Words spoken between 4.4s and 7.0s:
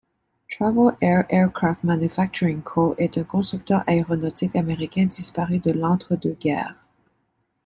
américain disparu de l'Entre-deux-guerres.